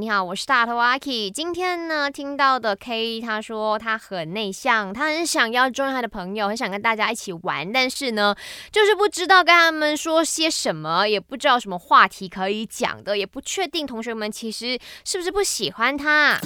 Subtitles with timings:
[0.00, 1.30] 你好，我是大头阿 K。
[1.30, 8.34] 今天呢，听到的 K 他说他很内向，他很想要 join 他的朋友，很想跟大家一起玩，但是呢，
[8.72, 16.40] 就是不知道跟他们说些什么，也不知道什么话题可以讲的，也不确定同学们其实是不是不喜欢他。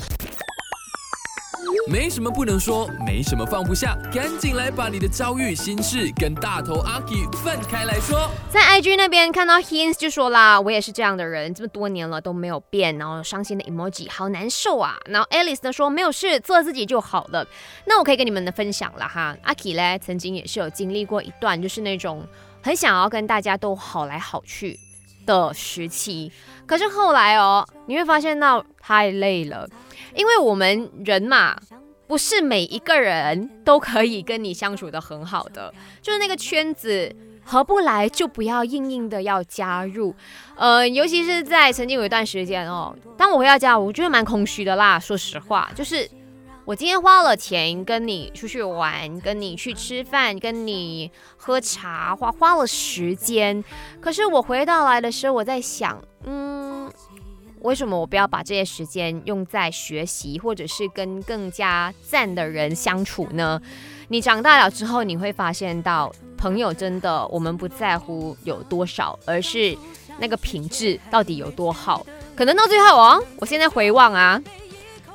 [1.87, 8.31] 没什么不能说，没什么放不下，赶紧来把你的遭遇、心事跟大头阿 K 分开来说。
[8.51, 14.97] 在 IG 那边看到 Hins 就说啦，我也是这样的人，这么多年了都没有变，然后伤心的 emoji 好难受啊。
[15.07, 17.47] 然后 Alice 呢说没有事，做自己就好了。
[17.85, 22.27] 那我可以跟你们的分享了哈，阿 K 呢曾经也是有经历过一段，就是那种
[22.63, 24.79] 很想要跟大家都好来好去
[25.27, 26.33] 的时期，
[26.67, 29.69] 可是后来哦，你会发现到太累了。
[30.15, 31.57] 因为我们人嘛，
[32.07, 40.15] 不是每一个人都可以跟你相处的很好的，就是那个圈子合不来，就不要硬硬的要加入。
[40.57, 44.99] 呃，尤其是在曾经有一段时间哦，当我回到家，我觉得蛮空虚的啦。
[44.99, 46.09] 说实话，就是
[46.65, 53.63] 我今天花了钱跟你出去玩，跟你去吃饭，跟你喝茶，花花了时间，
[54.01, 56.03] 可是我回到来的时候，我在想，
[57.65, 63.59] 为什么我不要把这些时间用在学习，或者是跟更加赞的人相处呢？
[64.09, 69.75] 你长大了之后，你会发现到朋友真的，我们不在乎有多少，而是
[70.19, 72.07] 那个品质到底有多好。
[72.37, 74.39] 可能到最后哦，我现在回望啊，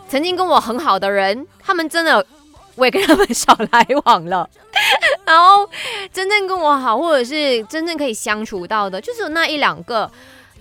[0.08, 2.26] 曾经跟我很好的人，他们真的
[2.74, 4.50] 我也跟他们少来往了。
[5.24, 5.70] 然后
[6.12, 10.12] 真正跟我好，或者是真正可以相处到的，就是那一两个。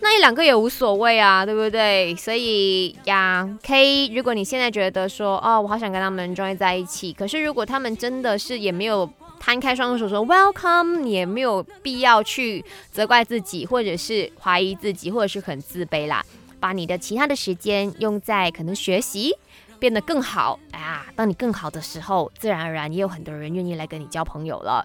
[0.01, 2.15] 那一两个也无所谓啊，对不对？
[2.15, 9.09] 所以呀，K，如果你现在觉得说，哦，我好想跟他们 join 在一起，可是如果他们真的是也没有
[9.41, 16.25] 摊开双手说 welcome，你也没有必要去责怪自己，或者是怀疑自己，或者是很自卑啦。
[16.61, 19.33] 把你的其他的时间用在可能学习，
[19.79, 20.59] 变得更好。
[20.73, 24.85] 哎呀，当你更好的时候，自然而然也有很多人愿意来跟你交朋友了。